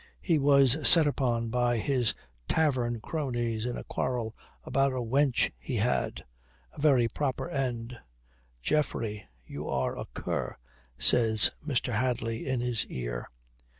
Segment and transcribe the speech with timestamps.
[0.23, 2.15] He was set upon by his
[2.47, 6.25] tavern cronies in a quarrel about a wench he had.
[6.73, 7.99] A very proper end."
[8.63, 10.57] "Geoffrey, you are a cur,"
[10.97, 11.93] says Mr.
[11.93, 13.29] Hadley in his ear.